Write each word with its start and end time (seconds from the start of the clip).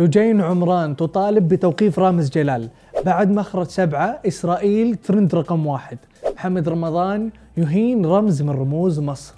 لجين 0.00 0.40
عمران 0.40 0.96
تطالب 0.96 1.48
بتوقيف 1.48 1.98
رامز 1.98 2.30
جلال. 2.30 2.68
بعد 3.04 3.30
مخرج 3.30 3.66
سبعة 3.66 4.20
إسرائيل 4.26 4.96
ترند 4.96 5.34
رقم 5.34 5.66
واحد. 5.66 5.98
محمد 6.34 6.68
رمضان 6.68 7.30
يهين 7.56 8.06
رمز 8.06 8.42
من 8.42 8.50
رموز 8.50 9.00
مصر. 9.00 9.34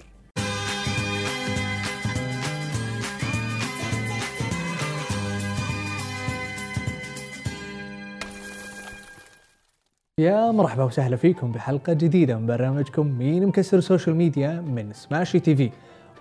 يا 10.19 10.51
مرحبا 10.51 10.83
وسهلا 10.83 11.15
فيكم 11.15 11.51
بحلقة 11.51 11.93
جديدة 11.93 12.37
من 12.37 12.47
برنامجكم 12.47 13.07
مين 13.07 13.47
مكسر 13.47 13.77
ال 13.77 13.82
social 13.82 14.15
media 14.15 14.61
من 14.61 14.93
Smashi 14.93 15.39
TV 15.39 15.69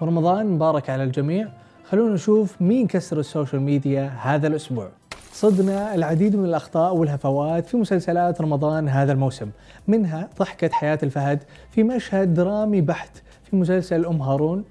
ورمضان 0.00 0.46
مبارك 0.46 0.90
على 0.90 1.04
الجميع. 1.04 1.48
خلونا 1.92 2.14
نشوف 2.14 2.62
مين 2.62 2.86
كسر 2.86 3.20
ال 3.20 3.26
social 3.26 3.62
media 3.62 4.12
هذا 4.22 4.46
الأسبوع. 4.46 4.88
رصدنا 5.32 5.94
العديد 5.94 6.36
من 6.36 6.44
الأخطاء 6.44 6.96
والهفوات 6.96 7.66
في 7.66 7.76
مسلسلات 7.76 8.40
رمضان 8.40 8.88
هذا 8.88 9.12
الموسم. 9.12 9.50
منها 9.88 10.30
ضحكة 10.38 10.68
حياة 10.68 10.98
الفهد 11.02 11.42
في 11.70 11.82
مشهد 11.82 12.34
درامي 12.34 12.80
بحت 12.80 13.22
في 13.44 13.56
مسلسل 13.56 14.06
أم 14.06 14.22
هارون. 14.22 14.64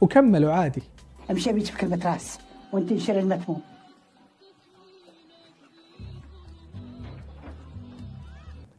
وكملوا 0.00 0.52
عادي. 0.52 0.82
امشي 1.30 1.50
ابيك 1.50 1.72
بكلمة 1.72 2.12
راس 2.12 2.38
وأنت 2.72 2.92
انشر 2.92 3.18
المتموم 3.18 3.60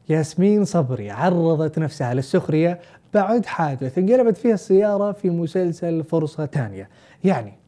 ياسمين 0.10 0.66
صبري 0.66 1.12
عرضت 1.12 1.80
نفسها 1.80 2.14
للسخرية 2.14 2.80
بعد 3.14 3.46
حادث 3.46 3.98
انقلبت 3.98 4.38
فيها 4.38 4.54
السيارة 4.54 5.12
في 5.12 5.30
مسلسل 5.30 6.04
فرصة 6.04 6.46
ثانية 6.46 6.90
يعني 7.24 7.66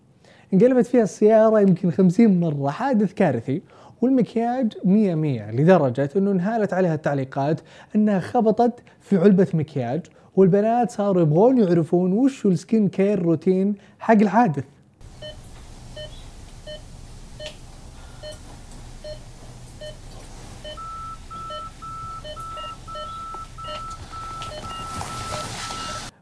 انقلبت 0.54 0.86
فيها 0.86 1.04
السيارة 1.04 1.60
يمكن 1.60 1.92
خمسين 1.92 2.40
مرة 2.40 2.70
حادث 2.70 3.14
كارثي 3.14 3.62
والمكياج 4.02 4.74
مية 4.84 5.16
مية 5.16 5.52
لدرجة 5.52 6.10
إنه 6.16 6.32
انهالت 6.32 6.74
عليها 6.74 6.94
التعليقات 6.94 7.62
إنها 7.96 8.20
خبطت 8.20 8.74
في 9.02 9.18
علبة 9.18 9.48
مكياج 9.54 10.02
والبنات 10.36 10.92
صاروا 10.92 11.22
يبغون 11.22 11.58
يعرفون 11.58 12.14
وش 12.14 12.46
ال 12.46 12.54
skin 12.54 12.88
care 12.90 13.22
routine 13.22 13.76
حق 14.00 14.14
الحادث. 14.14 14.64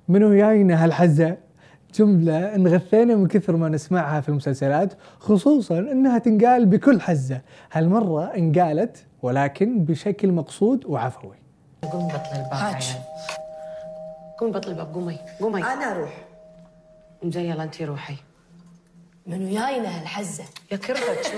منو 0.10 0.36
جاينا 0.36 0.84
هالحزة؟ 0.84 1.38
جملة 1.98 2.56
انغثينا 2.56 3.16
من 3.16 3.28
كثر 3.28 3.56
ما 3.56 3.70
نسمعها 3.70 4.22
في 4.22 4.30
المسلسلات 4.30 4.94
خصوصا 5.20 5.80
إنها 5.80 6.18
تنقال 6.18 6.66
بكل 6.66 7.02
حزة. 7.02 7.42
هالمرة 7.72 8.24
انقالت 8.24 9.06
ولكن 9.22 9.86
بشكل 9.86 10.32
مقصود 10.32 10.86
وعفوي. 10.86 11.36
قومي 11.92 12.08
بطل 12.08 12.36
الباب. 12.36 12.54
عيال. 12.54 12.84
قومي 14.40 14.52
بطل 14.52 14.72
الباب 14.72 14.94
قومي 14.94 15.20
قومي. 15.40 15.64
أنا 15.64 15.92
أروح. 15.92 16.26
زي 17.26 17.50
يلا 17.50 17.64
انتي 17.64 17.86
روحي. 17.86 18.16
منو 19.28 19.46
جاينا 19.50 20.02
هالحزة. 20.02 20.44
يا 20.72 20.78
كربت؟ 20.78 21.34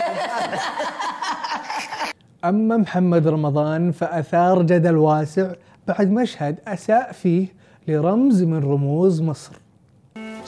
أما 2.45 2.77
محمد 2.77 3.27
رمضان 3.27 3.91
فأثار 3.91 4.61
جدل 4.63 4.97
واسع 4.97 5.51
بعد 5.87 6.11
مشهد 6.11 6.59
أساء 6.67 7.11
فيه 7.11 7.47
لرمز 7.87 8.43
من 8.43 8.63
رموز 8.63 9.21
مصر. 9.21 9.68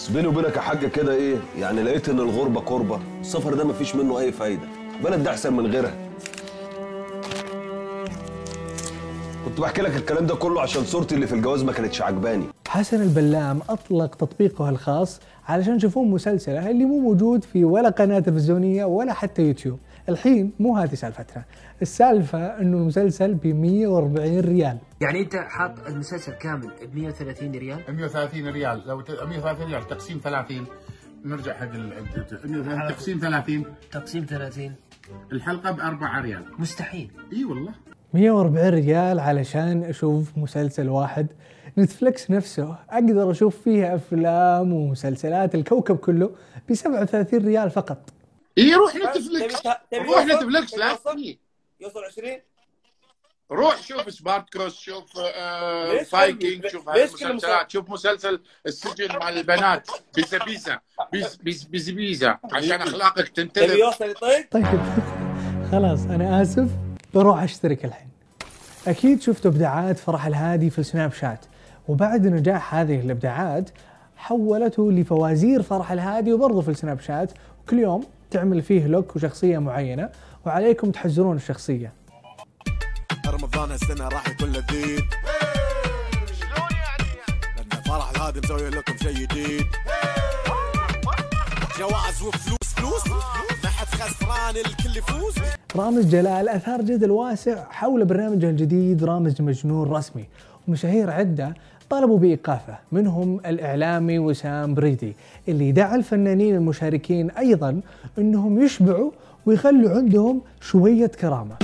بس 0.01 0.07
بيني 0.09 0.27
وبينك 0.27 0.55
يا 0.55 0.61
حاج 0.61 0.85
كده 0.85 1.13
إيه 1.13 1.35
يعني 1.59 1.83
لقيت 1.83 2.09
إن 2.09 2.19
الغربة 2.19 2.59
قربه 2.59 2.99
السفر 3.21 3.53
ده 3.53 3.63
مفيش 3.63 3.95
منه 3.95 4.19
أي 4.19 4.31
فايدة. 4.31 4.61
البلد 4.97 5.23
ده 5.23 5.31
أحسن 5.31 5.53
من 5.53 5.67
غيرها. 5.67 5.93
كنت 9.45 9.59
بحكي 9.61 9.81
لك 9.81 9.95
الكلام 9.95 10.25
ده 10.25 10.35
كله 10.35 10.61
عشان 10.61 10.83
صورتي 10.83 11.15
اللي 11.15 11.27
في 11.27 11.35
الجواز 11.35 11.63
ما 11.63 11.71
كانتش 11.71 12.01
عجباني. 12.01 12.43
حسن 12.67 13.01
البلام 13.01 13.59
أطلق 13.69 14.15
تطبيقه 14.15 14.69
الخاص 14.69 15.19
علشان 15.47 15.77
تشوفون 15.77 16.11
مسلسله 16.11 16.69
اللي 16.71 16.85
مو 16.85 16.99
موجود 16.99 17.43
في 17.43 17.65
ولا 17.65 17.89
قناة 17.89 18.19
تلفزيونية 18.19 18.85
ولا 18.85 19.13
حتى 19.13 19.41
يوتيوب. 19.41 19.79
الحين 20.11 20.51
مو 20.59 20.77
هذه 20.77 20.95
سالفتنا. 20.95 21.43
السالفة 21.81 22.39
أنه 22.61 22.77
المسلسل 22.77 23.33
ب 23.33 23.47
140 23.47 24.39
ريال. 24.39 24.77
يعني 25.01 25.19
أنت 25.21 25.35
حاط 25.35 25.87
المسلسل 25.87 26.31
كامل 26.33 26.71
ب 26.93 26.95
130 26.95 27.51
ريال؟ 27.55 27.79
130 27.89 28.47
ريال. 28.47 28.81
لو 28.87 29.01
ت- 29.01 29.11
130 29.11 29.67
ريال 29.67 29.87
تقسيم 29.87 30.19
30 30.23 30.65
نرجع 31.25 31.53
حق 31.53 31.71
ال 31.73 31.93
130 32.45 32.87
تقسيم 32.89 33.19
30 33.19 33.65
تقسيم 33.91 34.25
30 34.25 34.71
الحلقة 35.31 35.71
ب 35.71 35.79
4 35.79 36.21
ريال. 36.21 36.43
مستحيل. 36.59 37.11
إي 37.33 37.45
والله. 37.45 37.71
140 38.13 38.69
ريال 38.69 39.19
علشان 39.19 39.83
أشوف 39.83 40.37
مسلسل 40.37 40.89
واحد. 40.89 41.27
Netflix 41.77 42.31
نفسه 42.31 42.75
أقدر 42.89 43.31
أشوف 43.31 43.61
فيها 43.61 43.95
أفلام 43.95 44.73
ومسلسلات 44.73 45.55
الكوكب 45.55 45.95
كله 45.97 46.29
ب 46.69 46.73
37 46.73 47.45
ريال 47.45 47.69
فقط. 47.69 48.09
اي 48.57 48.73
روح 48.73 48.95
نتفلكس 48.95 49.61
تبي 49.61 50.03
روح 50.03 50.25
يوصل؟ 50.25 50.47
نتفلكس 50.47 50.73
لا 50.73 50.89
يوصل؟ 50.89 51.17
إيه. 51.17 51.39
يوصل 51.79 52.03
20 52.03 52.39
روح 53.51 53.81
شوف 53.81 54.13
سبارتكوس 54.13 54.79
شوف 54.79 55.17
آه 55.17 56.03
فايكنج 56.03 56.67
شوف 56.67 56.85
كل 56.85 56.91
هاي 56.91 57.03
مسلسل؟ 57.03 57.25
المسلسلات 57.29 57.71
شوف 57.71 57.89
مسلسل 57.89 58.41
السجن 58.65 59.17
مع 59.19 59.29
البنات 59.29 59.87
بيزا 60.15 60.37
بيزا 60.45 60.79
بيز 61.11 61.35
بيز 61.35 61.63
بيز 61.63 61.89
بيزا 61.89 62.37
عشان 62.53 62.81
أخلاقك 62.81 63.27
تبي 63.27 63.47
تنتبه 63.47 63.73
يوصل 63.73 64.09
يطيق 64.09 64.47
طيب؟ 64.51 64.65
خلاص 65.71 66.05
أنا 66.05 66.41
آسف. 66.41 66.69
بروح 67.13 67.43
أشترك 67.43 67.85
الحين. 67.85 68.09
أكيد 68.87 69.21
شفتوا 69.21 69.51
إبداعات 69.51 69.97
فرح 69.99 70.25
الهادي 70.25 70.69
في 70.69 70.79
السناب 70.79 71.13
شات. 71.13 71.45
وبعد 71.87 72.27
نجاح 72.27 72.75
هذه 72.75 72.99
الإبداعات 72.99 73.69
حولته 74.15 74.91
لفوازير 74.91 75.61
فرح 75.61 75.91
الهادي 75.91 76.33
وبرضه 76.33 76.61
في 76.61 76.71
السناب 76.71 76.99
شات. 76.99 77.31
وكل 77.63 77.79
يوم 77.79 78.03
تعمل 78.31 78.61
فيه 78.61 78.87
لوك 78.87 79.15
وشخصية 79.15 79.59
معينة 79.59 80.09
وعليكم 80.45 80.91
تحزرون 80.91 81.35
الشخصية. 81.35 81.93
رمضان 83.27 83.71
هالسنة 83.71 84.07
راح 84.07 84.27
يكون 84.27 84.49
لذيذ. 84.49 85.01
شلون 86.39 86.71
يعني؟ 86.71 87.83
فرح 87.85 88.09
الهادي 88.09 88.39
مسوي 88.39 88.69
لكم 88.69 88.97
شيء 88.97 89.13
جديد. 89.13 89.65
جوائز 91.79 92.21
وفلوس 92.21 92.73
فلوس. 92.75 93.07
ما 93.63 93.69
حد 93.69 93.87
خسران 93.87 94.55
الكل 94.55 94.97
يفوز. 94.97 95.35
رامز 95.75 96.05
جلال 96.05 96.49
أثار 96.49 96.81
جدل 96.81 97.11
واسع 97.11 97.71
حول 97.71 98.05
برنامجه 98.05 98.49
الجديد 98.49 99.03
رامز 99.03 99.41
مجنون 99.41 99.91
رسمي. 99.91 100.27
ومشاهير 100.67 101.09
عدة 101.09 101.53
طلبوا 101.89 102.17
بإيقافه 102.19 102.77
منهم 102.91 103.39
الإعلامي 103.45 104.19
وسام 104.19 104.73
بريدي 104.73 105.13
اللي 105.47 105.71
دعا 105.71 105.95
الفنانين 105.95 106.55
المشاركين 106.55 107.31
أيضا 107.31 107.81
أنهم 108.17 108.61
يشبعوا 108.61 109.11
ويخلوا 109.45 109.91
عندهم 109.97 110.41
شوية 110.61 111.07
كرامة. 111.07 111.55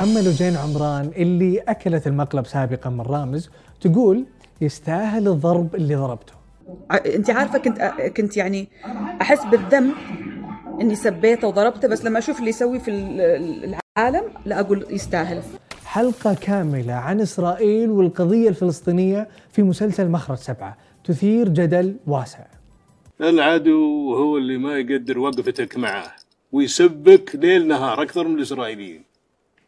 أما 0.00 0.20
لجين 0.20 0.56
عمران 0.56 1.10
اللي 1.16 1.58
أكلت 1.58 2.06
المقلب 2.06 2.46
سابقا 2.46 2.90
من 2.90 3.00
رامز 3.00 3.50
تقول 3.80 4.24
يستاهل 4.60 5.28
الضرب 5.28 5.74
اللي 5.74 5.94
ضربته. 5.94 6.32
أنت 7.14 7.30
عارفة 7.30 7.58
كنت 7.58 7.78
كنت 8.16 8.36
يعني 8.36 8.68
أحس 9.20 9.44
بالذنب 9.44 9.92
إني 10.80 10.94
سبيته 10.94 11.48
وضربته 11.48 11.88
بس 11.88 12.04
لما 12.04 12.18
أشوف 12.18 12.38
اللي 12.38 12.50
يسوي 12.50 12.80
في 12.80 12.90
ال- 12.90 13.74
العالم 13.98 14.24
لا 14.46 14.60
أقول 14.60 14.86
يستاهل. 14.90 15.42
حلقة 15.94 16.34
كاملة 16.34 16.92
عن 16.92 17.20
إسرائيل 17.20 17.90
والقضية 17.90 18.48
الفلسطينية 18.48 19.28
في 19.52 19.62
مسلسل 19.62 20.08
مخرج 20.08 20.36
سبعة. 20.36 20.78
تثير 21.04 21.48
جدل 21.48 21.96
واسع. 22.06 22.46
العدو 23.20 24.14
هو 24.14 24.38
اللي 24.38 24.58
ما 24.58 24.78
يقدر 24.78 25.18
وقفتك 25.18 25.76
معاه 25.76 26.12
ويسبك 26.52 27.30
ليل 27.34 27.66
نهار 27.66 28.02
أكثر 28.02 28.28
من 28.28 28.36
الإسرائيليين. 28.36 29.04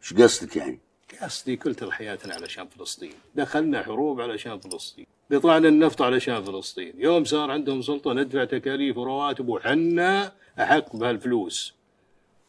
إيش 0.01 0.13
قصدك 0.13 0.55
يعني؟ 0.55 0.79
قصدي 1.21 1.55
كل 1.55 1.91
حياتنا 1.91 2.33
علشان 2.33 2.67
فلسطين. 2.67 3.13
دخلنا 3.35 3.83
حروب 3.83 4.21
علشان 4.21 4.59
فلسطين. 4.59 5.05
قطعنا 5.31 5.67
النفط 5.67 6.01
علشان 6.01 6.43
فلسطين. 6.43 6.93
يوم 6.97 7.23
صار 7.23 7.51
عندهم 7.51 7.81
سلطة 7.81 8.13
ندفع 8.13 8.45
تكاليف 8.45 8.97
ورواتب 8.97 9.47
وحنا 9.49 10.31
أحق 10.59 10.95
بهالفلوس. 10.95 11.73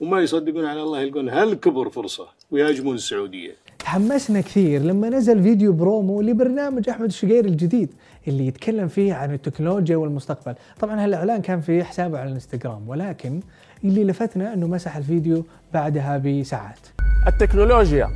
وما 0.00 0.20
يصدقون 0.20 0.64
على 0.64 0.82
الله 0.82 1.00
يلقون 1.00 1.28
هالكبر 1.28 1.90
فرصة 1.90 2.28
ويهاجمون 2.50 2.94
السعودية. 2.94 3.67
تحمسنا 3.88 4.40
كثير 4.40 4.82
لما 4.82 5.08
نزل 5.08 5.42
فيديو 5.42 5.72
برومو 5.72 6.22
لبرنامج 6.22 6.88
أحمد 6.88 7.06
الشقير 7.06 7.44
الجديد 7.44 7.94
اللي 8.28 8.46
يتكلم 8.46 8.88
فيه 8.88 9.14
عن 9.14 9.34
التكنولوجيا 9.34 9.96
والمستقبل 9.96 10.54
طبعا 10.80 11.04
هالإعلان 11.04 11.42
كان 11.42 11.60
في 11.60 11.84
حسابه 11.84 12.18
على 12.18 12.28
الإنستغرام 12.28 12.88
ولكن 12.88 13.40
اللي 13.84 14.04
لفتنا 14.04 14.54
إنه 14.54 14.66
مسح 14.66 14.96
الفيديو 14.96 15.44
بعدها 15.74 16.18
بساعات 16.18 16.78
التكنولوجيا 17.26 18.10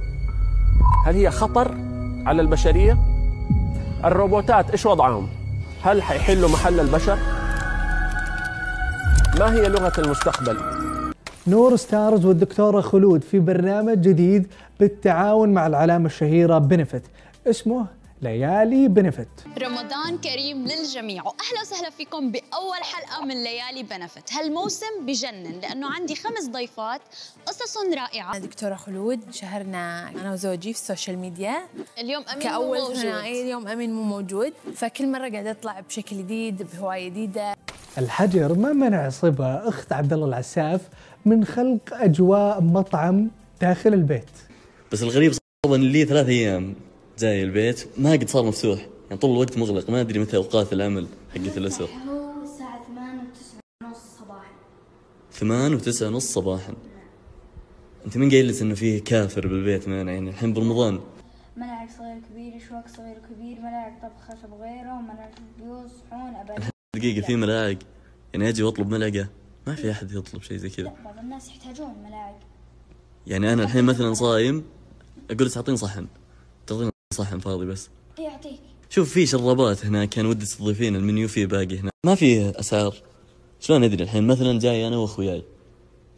هل 1.06 1.14
هي 1.14 1.30
خطر 1.30 1.74
على 2.26 2.42
البشرية؟ 2.42 2.98
الروبوتات 4.04 4.70
إيش 4.70 4.86
وضعهم؟ 4.86 5.28
هل 5.82 6.02
حيحلوا 6.02 6.48
محل 6.48 6.80
البشر؟ 6.80 7.18
ما 9.38 9.52
هي 9.52 9.68
لغة 9.68 9.92
المستقبل؟ 9.98 10.81
Noor 11.46 11.76
Stars 11.76 12.24
والدكتورة 12.26 12.80
خلود 12.80 13.22
في 13.24 13.38
برنامج 13.38 14.00
جديد 14.00 14.46
بالتعاون 14.80 15.48
مع 15.48 15.66
العلامة 15.66 16.06
الشهيرة 16.06 16.58
Benefit 16.58 17.02
اسمه 17.46 17.86
ليالي 18.22 18.88
Benefit 18.88 19.28
رمضان 19.62 20.18
كريم 20.18 20.66
للجميع. 20.66 21.22
واهلا 21.22 21.60
وسهلا 21.62 21.90
فيكم 21.90 22.30
بأول 22.30 22.78
حلقة 22.82 23.24
من 23.24 23.44
ليالي 23.44 23.82
Benefit 23.82 24.32
هالموسم 24.32 25.06
بجنن 25.06 25.60
لأنه 25.62 25.90
عندي 25.90 26.14
خمس 26.14 26.48
ضيفات 26.48 27.00
قصص 27.46 27.76
رائعة. 27.76 28.38
دكتورة 28.38 28.74
خلود 28.74 29.20
شهرنا 29.30 30.08
أنا 30.08 30.32
وزوجي 30.32 30.72
في 30.72 30.78
ال 30.78 30.84
social 30.84 31.18
media. 31.18 31.62
اليوم 31.98 32.24
أمين 32.32 32.42
كأول 32.42 32.78
مو 32.78 32.88
موجود 32.88 33.04
اليوم 33.04 33.68
أمين 33.68 33.92
مو 33.92 34.02
موجود. 34.02 34.52
فكل 34.74 35.12
مرة 35.12 35.30
قاعدة 35.30 35.50
أطلع 35.50 35.80
بشكل 35.80 36.16
جديد 36.16 36.62
بهواية 36.72 37.08
جديدة. 37.08 37.54
الحجر 37.98 38.54
ما 38.54 38.72
منع 38.72 39.08
صبا 39.08 39.68
أخت 39.68 39.92
عبد 39.92 40.12
الله 40.12 40.26
العساف 40.26 40.88
من 41.24 41.44
خلق 41.44 41.80
أجواء 41.92 42.60
مطعم 42.60 43.30
داخل 43.60 43.94
البيت. 43.94 44.30
بس 44.92 45.02
الغريب 45.02 45.32
صار 45.32 45.74
إن 45.74 45.80
لي 45.80 46.04
ثلاث 46.04 46.28
أيام 46.28 46.74
جاي 47.18 47.42
البيت 47.42 47.88
ما 47.98 48.12
قد 48.12 48.28
صار 48.28 48.44
مفتوح. 48.44 48.86
يعني 49.04 49.20
طول 49.20 49.30
الوقت 49.30 49.58
مغلق. 49.58 49.90
ما 49.90 50.00
أدري 50.00 50.18
متى 50.18 50.36
أوقات 50.36 50.72
العمل 50.72 51.06
حقت 51.34 51.58
الأسر. 51.58 51.88
هو 52.08 52.42
الساعة 52.42 52.80
8 52.86 53.20
و9 53.20 53.84
ونص 53.84 53.98
صباحا 54.18 54.50
ثمان 55.32 55.74
وتسعة 55.74 56.08
نص 56.08 56.32
صباحا. 56.32 56.74
أنت 58.06 58.16
من 58.16 58.30
قايل 58.30 58.56
إنه 58.60 58.74
فيه 58.74 59.04
كافر 59.04 59.46
بالبيت 59.46 59.88
معنا 59.88 60.12
يعني 60.12 60.30
الحين 60.30 60.52
برمضان. 60.52 61.00
ملعق 61.56 61.88
صغير 61.98 62.18
كبير 62.30 62.52
شوك 62.68 62.96
صغير 62.96 63.16
كبير 63.30 63.60
ملعق 63.60 63.92
طبخ 64.02 64.36
خشب 64.36 64.54
غيره 64.60 65.00
ملعق 65.00 65.30
بيوت 65.60 65.90
صحون 66.10 66.34
أبد. 66.34 66.71
دقيقة 66.96 67.26
في 67.26 67.36
ملاعق. 67.36 67.76
يعني 68.34 68.48
أجي 68.48 68.62
وأطلب 68.62 68.90
ملعقة؟ 68.90 69.28
ما 69.66 69.74
في 69.74 69.90
أحد 69.90 70.12
يطلب 70.12 70.42
شيء 70.42 70.56
زي 70.56 70.70
كذا. 70.70 70.84
لا 70.84 70.94
بعض 71.04 71.18
الناس 71.18 71.48
يحتاجون 71.48 71.94
ملاعق. 72.04 72.40
يعني 73.26 73.52
أنا 73.52 73.62
الحين 73.62 73.84
مثلا 73.84 74.14
صايم 74.14 74.64
أقول 75.30 75.46
لك 75.46 75.56
اعطيني 75.56 75.76
صحن. 75.76 76.06
تعطيني 76.66 76.90
صحن 77.14 77.38
فاضي 77.38 77.66
بس. 77.66 77.88
يعطيك. 78.18 78.60
شوف 78.90 79.12
في 79.12 79.26
شرابات 79.26 79.86
هناك 79.86 80.08
كان 80.08 80.26
ودي 80.26 80.46
تضيفين 80.46 80.96
المنيو 80.96 81.28
فيه 81.28 81.46
باقي 81.46 81.78
هنا. 81.78 81.90
ما 82.06 82.14
في 82.14 82.60
أسعار. 82.60 82.96
شلون 83.60 83.84
أدري 83.84 84.04
الحين؟ 84.04 84.26
مثلا 84.26 84.58
جاي 84.58 84.88
أنا 84.88 84.96
وأخوياي. 84.96 85.42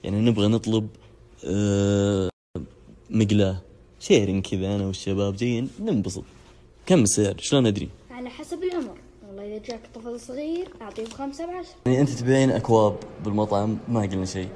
يعني 0.05 0.21
نبغى 0.21 0.49
نطلب 0.49 0.89
آه 1.45 2.31
مقلاة. 3.11 3.63
شيرين 4.01 4.43
كذا 4.43 4.75
أنا 4.75 4.87
والشباب. 4.87 5.37
جايين 5.37 5.71
ننبسط. 5.81 6.25
كم 6.87 7.03
السعر؟ 7.03 7.35
شلون 7.39 7.67
أدري؟ 7.67 7.89
على 8.11 8.31
حسب 8.31 8.63
العمر. 8.63 8.99
والله 9.29 9.57
إذا 9.57 9.65
جاك 9.65 9.81
طفل 9.95 10.21
صغير 10.21 10.69
أعطيه 10.83 11.05
بخمسة 11.05 11.47
بعشرة. 11.47 11.75
يعني 11.87 12.01
أنت 12.01 12.09
تبيعين 12.09 12.51
أكواب 12.51 12.97
بالمطعم 13.25 13.79
ما 13.89 14.01
قلنا 14.01 14.25
شيء. 14.25 14.49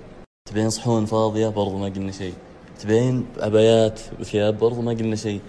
تبيعين 0.48 0.70
صحون 0.70 1.04
فاضية 1.04 1.48
برضو 1.48 1.78
ما 1.78 1.86
قلنا 1.86 2.12
شيء. 2.12 2.34
تبيعين 2.80 3.26
عبايات 3.40 4.00
وثياب 4.20 4.58
برضو 4.58 4.82
ما 4.82 4.92
قلنا 4.92 5.16
شيء. 5.16 5.40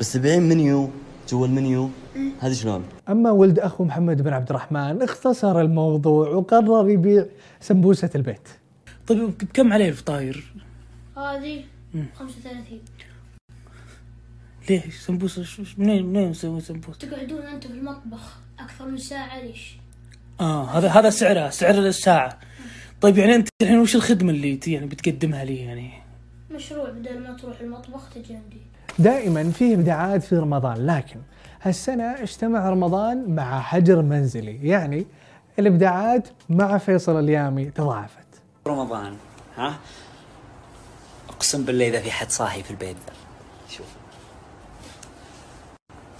بس 0.00 0.12
تبيعين 0.12 0.42
منيو 0.42 0.90
جوا 1.28 1.46
المنيو 1.46 1.88
هذه 2.40 2.52
شلون؟ 2.52 2.84
أما 3.08 3.30
ولد 3.30 3.58
أخو 3.58 3.84
محمد 3.84 4.22
بن 4.22 4.32
عبد 4.32 4.50
الرحمن 4.50 5.02
اختصر 5.02 5.60
الموضوع 5.60 6.28
وقرر 6.28 6.88
يبيع 6.88 7.26
سمبوسة 7.60 8.10
البيت. 8.14 8.48
طيب 9.06 9.38
بكم 9.38 9.72
عليه 9.72 9.88
الفطاير؟ 9.88 10.52
هذه 11.16 11.64
مم. 11.94 12.06
35 12.14 12.80
ليش؟ 14.70 14.98
سمبوسه 15.00 15.42
شو- 15.42 15.62
منين 15.78 16.06
منين 16.06 16.30
نسوي 16.30 16.60
سمبوسه؟ 16.60 16.98
تقعدون 16.98 17.42
أنتم 17.42 17.68
في 17.68 17.74
المطبخ 17.74 18.36
أكثر 18.58 18.86
من 18.86 18.98
ساعة 18.98 19.40
ليش؟ 19.40 19.76
آه 20.40 20.64
هذا 20.64 20.88
هذا 20.88 21.10
سعرها 21.10 21.50
سعر 21.50 21.74
الساعة. 21.78 22.38
طيب 23.00 23.18
يعني 23.18 23.34
أنت 23.34 23.48
الحين 23.62 23.78
وش 23.78 23.96
الخدمة 23.96 24.30
اللي 24.30 24.56
ت- 24.56 24.68
يعني 24.68 24.86
بتقدمها 24.86 25.44
لي 25.44 25.56
يعني؟ 25.56 25.90
مشروع 26.50 26.90
بدل 26.90 27.18
ما 27.22 27.36
تروح 27.36 27.60
المطبخ 27.60 28.10
تجي 28.14 28.34
عندي. 28.34 28.60
دائما 28.98 29.50
فيه 29.50 29.74
ابداعات 29.74 30.22
في 30.22 30.36
رمضان 30.36 30.86
لكن 30.86 31.20
هالسنة 31.62 32.04
اجتمع 32.22 32.70
رمضان 32.70 33.34
مع 33.34 33.60
حجر 33.60 34.02
منزلي. 34.02 34.68
يعني 34.68 35.06
الابداعات 35.58 36.28
مع 36.48 36.78
فيصل 36.78 37.18
اليامي 37.18 37.64
تضاعفت. 37.64 38.26
رمضان 38.66 39.16
ها؟ 39.56 39.78
أقسم 41.28 41.64
بالله 41.64 41.88
إذا 41.88 42.00
في 42.00 42.10
حد 42.10 42.30
صاحي 42.30 42.62
في 42.62 42.70
البيت. 42.70 42.96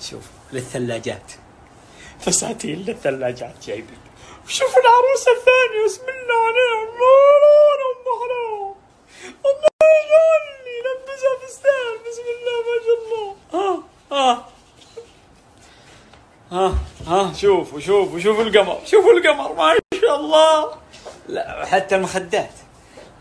شوف 0.01 0.23
للثلاجات. 0.53 1.33
فساتين 2.21 2.79
للثلاجات 2.79 3.55
جايبين 3.67 3.99
شوف 4.49 4.77
العروسة 4.77 5.33
الثانية 5.33 5.85
بسم 5.87 6.03
الله 6.03 6.41
عليها. 6.47 6.83
ام 6.83 8.05
حرام 8.21 8.75
الله 9.47 9.77
يجعلني 10.01 10.77
لبسها 10.87 11.35
فستان 11.43 11.95
بسم 12.07 12.27
الله 12.37 12.57
ما 12.67 12.75
شاء 12.87 12.97
الله. 13.03 13.35
ها 13.53 13.83
ها. 14.13 14.49
ها 16.53 16.75
ها. 17.07 17.33
شوفوا 17.35 17.81
شوفوا 17.81 18.21
شوفوا 18.21 18.43
القمر. 18.43 18.81
شوفوا 18.87 19.13
القمر 19.13 19.53
ما 19.53 19.79
شاء 20.01 20.17
الله. 20.17 20.75
لا 21.29 21.67
حتى 21.67 21.97
المخدات. 21.97 22.51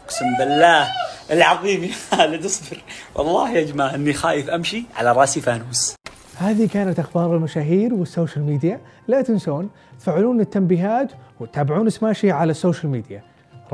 أقسم 0.05 0.37
بالله 0.39 0.91
العظيم 1.31 1.83
يا 1.83 1.93
خالد 2.11 2.45
اصبر. 2.45 2.81
والله 3.15 3.51
يا 3.51 3.61
جماعة 3.61 3.95
إني 3.95 4.13
خايف 4.13 4.49
أمشي 4.49 4.83
على 4.95 5.11
رأسي 5.11 5.41
فانوس. 5.41 5.95
هذه 6.37 6.67
كانت 6.67 6.99
أخبار 6.99 7.35
المشاهير 7.35 7.93
وال 7.93 8.06
social 8.06 8.45
media. 8.45 8.79
لا 9.07 9.21
تنسون 9.21 9.69
تفعلون 9.99 10.39
التنبيهات 10.41 11.11
وتتابعون 11.39 11.89
سماشي 11.89 12.31
على 12.31 12.51
ال 12.51 12.57
social 12.57 12.91
media. 12.91 13.23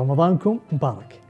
رمضانكم 0.00 0.58
مبارك. 0.72 1.21